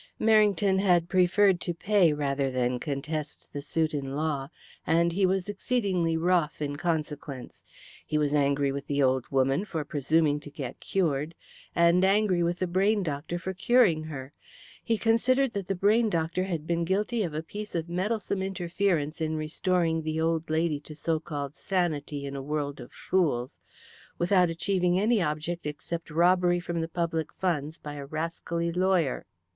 Merrington 0.19 0.79
had 0.79 1.09
preferred 1.09 1.61
to 1.61 1.75
pay 1.75 2.11
rather 2.11 2.49
than 2.49 2.79
contest 2.79 3.49
the 3.53 3.61
suit 3.61 3.93
in 3.93 4.15
law, 4.15 4.47
and 4.87 5.11
he 5.11 5.27
was 5.27 5.47
exceedingly 5.47 6.17
wroth 6.17 6.59
in 6.59 6.75
consequence. 6.75 7.63
He 8.07 8.17
was 8.17 8.33
angry 8.33 8.71
with 8.71 8.87
the 8.87 9.03
old 9.03 9.27
woman 9.29 9.63
for 9.63 9.85
presuming 9.85 10.39
to 10.39 10.49
get 10.49 10.79
cured, 10.79 11.35
and 11.75 12.03
angry 12.03 12.41
with 12.41 12.57
the 12.57 12.65
brain 12.65 13.03
doctor 13.03 13.37
for 13.37 13.53
curing 13.53 14.05
her. 14.05 14.33
He 14.83 14.97
considered 14.97 15.53
that 15.53 15.67
the 15.67 15.75
brain 15.75 16.09
doctor 16.09 16.45
had 16.45 16.65
been 16.65 16.83
guilty 16.83 17.21
of 17.21 17.35
a 17.35 17.43
piece 17.43 17.75
of 17.75 17.87
meddlesome 17.87 18.41
interference 18.41 19.21
in 19.21 19.35
restoring 19.35 20.01
the 20.01 20.19
old 20.19 20.49
lady 20.49 20.79
to 20.79 20.95
so 20.95 21.19
called 21.19 21.55
sanity 21.55 22.25
in 22.25 22.35
a 22.35 22.41
world 22.41 22.79
of 22.79 22.91
fools, 22.91 23.59
without 24.17 24.49
achieving 24.49 24.99
any 24.99 25.21
object 25.21 25.67
except 25.67 26.09
robbery 26.09 26.59
from 26.59 26.81
the 26.81 26.87
public 26.89 27.31
funds 27.31 27.77
by 27.77 27.93
a 27.93 28.05
rascally 28.07 28.71
lawyer. 28.71 29.27